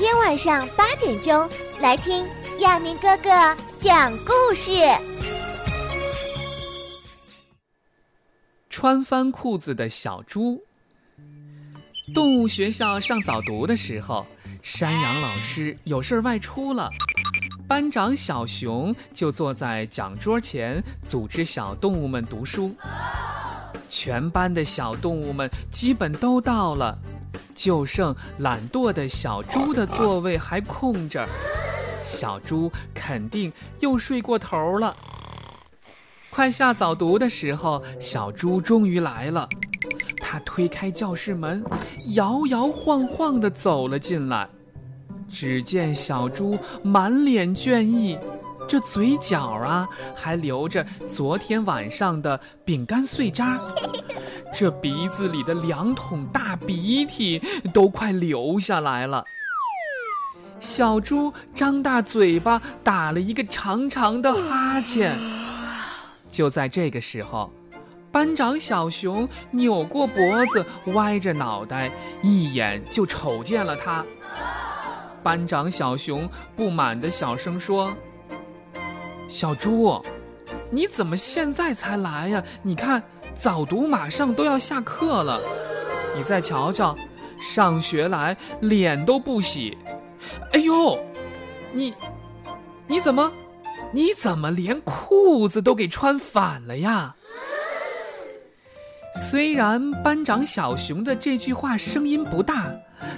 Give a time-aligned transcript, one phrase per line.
[0.00, 1.46] 天晚上八点钟
[1.82, 2.26] 来听
[2.60, 3.28] 亚明哥哥
[3.78, 4.72] 讲故事。
[8.70, 10.58] 穿翻裤子的小猪。
[12.14, 14.26] 动物学校上早读的时候，
[14.62, 16.88] 山羊老师有事外出了，
[17.68, 22.74] 班长小熊就坐在讲桌前，组织小动物们读书。
[23.90, 26.98] 全班的小动物们基本都到了，
[27.54, 31.26] 就剩懒惰的小猪的座位还空着。
[32.04, 34.96] 小猪肯定又睡过头了。
[36.30, 39.48] 快下早读的时候，小猪终于来了。
[40.20, 41.64] 他推开教室门，
[42.14, 44.48] 摇摇晃晃地走了进来。
[45.28, 48.18] 只见小猪满脸倦意，
[48.70, 53.58] 这嘴角啊还留着昨天晚上的饼干碎渣，
[54.54, 57.42] 这鼻子里的两桶大鼻涕
[57.74, 59.24] 都快流下来了。
[60.60, 65.18] 小猪张大嘴巴，打了一个长长的哈欠。
[66.30, 67.52] 就在这个时候，
[68.12, 71.90] 班长小熊扭过脖子，歪着脑袋，
[72.22, 74.04] 一眼就瞅见了他。
[75.24, 77.92] 班长小熊不满的小声说
[79.30, 80.02] ：“小猪，
[80.70, 82.44] 你怎么现在才来呀？
[82.62, 83.02] 你看，
[83.34, 85.40] 早读马上都要下课了，
[86.16, 86.94] 你再瞧瞧，
[87.40, 89.78] 上学来脸都不洗。
[90.52, 90.98] 哎呦，
[91.72, 91.94] 你，
[92.86, 93.32] 你怎么？”
[93.92, 97.12] 你怎么连裤子都给穿反了呀？
[99.16, 102.70] 虽然班长小熊的这句话声音不大，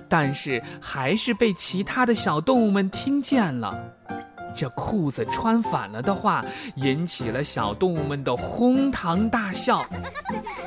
[0.09, 3.79] 但是还是被其他的小动物们听见了。
[4.55, 6.45] 这裤子穿反了的话，
[6.77, 9.85] 引起了小动物们的哄堂大笑。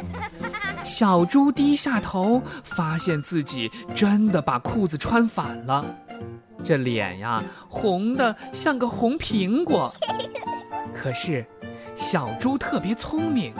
[0.84, 5.84] 小猪低下头，发现自己真的把裤子穿反了。
[6.64, 9.94] 这脸呀，红的像个红苹果。
[10.94, 11.46] 可是，
[11.96, 13.54] 小猪特别聪明，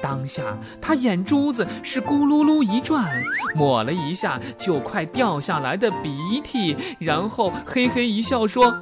[0.00, 3.22] 当下他眼珠子是咕噜噜一转，
[3.54, 8.72] 抹了一下就快掉下来的鼻涕，然后嘿嘿一笑说：“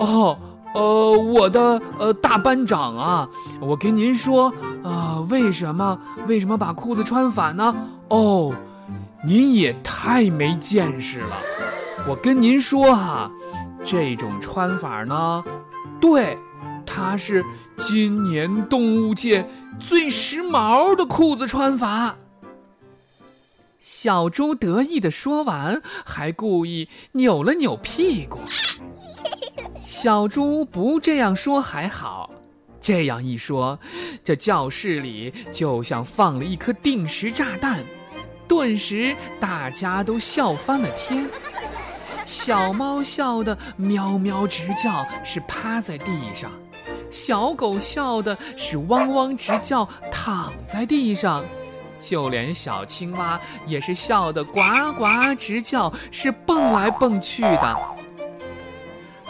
[0.00, 0.36] 哦，
[0.74, 3.28] 呃，我的呃大班长啊，
[3.60, 4.52] 我跟您说
[4.82, 7.76] 啊，为什么为什么把裤子穿反呢？
[8.08, 8.52] 哦，
[9.24, 11.36] 您也太没见识了。”
[12.08, 13.30] 我跟您说哈，
[13.84, 15.44] 这种穿法呢，
[16.00, 16.38] 对，
[16.86, 17.44] 它是
[17.76, 19.46] 今年动物界
[19.78, 22.16] 最时髦的裤子穿法。
[23.80, 28.38] 小猪得意的说完，还故意扭了扭屁股。
[29.82, 32.30] 小猪不这样说还好，
[32.80, 33.78] 这样一说，
[34.22, 37.82] 这教室里就像放了一颗定时炸弹，
[38.46, 41.26] 顿时大家都笑翻了天。
[42.26, 46.50] 小猫笑得喵喵直叫，是趴在地上；
[47.10, 51.42] 小狗笑的是汪汪直叫，躺在地上；
[51.98, 54.60] 就连小青蛙也是笑得呱
[54.96, 57.76] 呱直叫，是蹦来蹦去的。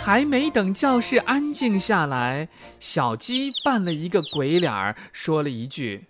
[0.03, 2.49] 还没等教室安静下来，
[2.81, 6.06] 小鸡扮了一个鬼脸儿，说了一句：“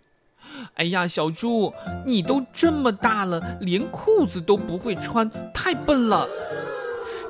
[0.76, 1.74] 哎呀，小猪，
[2.06, 6.28] 你都这么大了，连裤子都不会穿，太笨了。”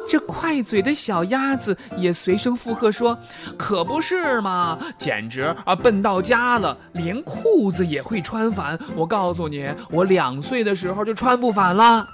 [0.07, 3.19] 这快嘴的小鸭子也随声附和说
[3.57, 8.79] ：“可不是嘛，简直啊笨到家了，连裤子也会穿反。
[8.95, 12.07] 我告诉你，我两岁的时候就穿不反了。”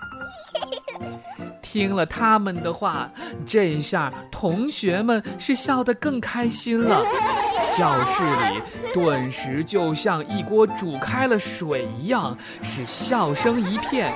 [1.77, 3.11] 听了他们的话，
[3.45, 7.05] 这下同学们是笑得更开心了，
[7.77, 8.63] 教室里
[8.95, 14.11] 顿时就像一锅煮开了水一样，是笑声一片。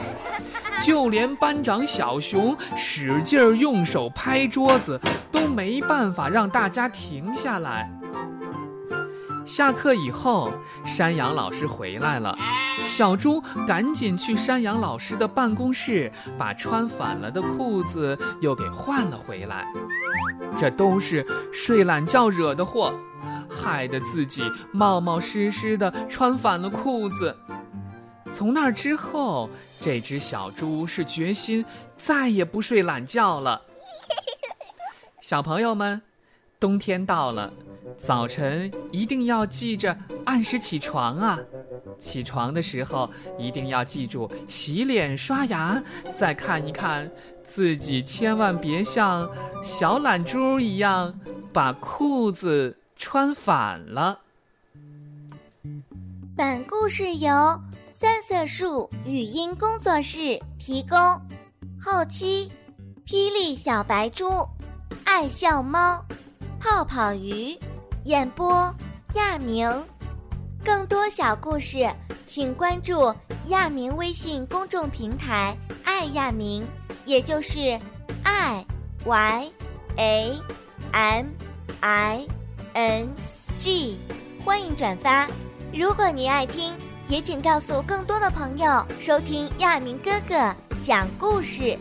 [0.82, 4.98] 就连班长小熊使劲儿用手拍桌子，
[5.30, 7.90] 都没办法让大家停下来。
[9.50, 10.52] 下课以后，
[10.84, 12.38] 山羊老师回来了，
[12.84, 19.66] 小猪赶紧去山羊老师的办公室，把穿反了的裤子又给换了回来。
[20.56, 22.94] 这都是睡懒觉惹的祸，
[23.50, 27.36] 害得自己冒冒失失的穿反了裤子。
[28.32, 29.50] 从那之后，
[29.80, 31.66] 这只小猪是决心
[31.96, 33.62] 再也不睡懒觉了。
[35.20, 36.00] 小朋友们，
[36.60, 37.52] 冬天到了，
[38.00, 41.38] 早晨一定要记着按时起床啊！
[41.98, 45.82] 起床的时候一定要记住洗脸刷牙，
[46.14, 47.10] 再看一看
[47.44, 49.30] 自己，千万别像
[49.62, 51.18] 小懒猪一样
[51.52, 54.18] 把裤子穿反了。
[56.36, 57.30] 本故事由。
[57.92, 60.98] 三色树语音工作室提供，
[61.78, 62.48] 后期
[63.04, 64.24] 霹雳小白猪、
[65.04, 66.02] 爱笑猫、
[66.58, 67.54] 泡泡鱼，
[68.04, 68.74] 演播
[69.14, 69.68] 亚明。
[70.64, 71.88] 更多小故事，
[72.26, 73.14] 请关注
[73.46, 76.66] 亚明微信公众平台“爱亚明”，
[77.04, 77.78] 也就是
[78.24, 78.64] “i
[79.04, 79.52] y
[79.96, 80.40] a
[80.92, 81.26] m
[81.80, 82.26] i
[82.74, 83.08] n
[83.58, 83.98] g”。
[84.44, 85.26] 欢迎转发。
[85.72, 86.72] 如果你爱听，
[87.08, 91.78] 也请告诉更多的朋友收听亚明哥哥讲故事。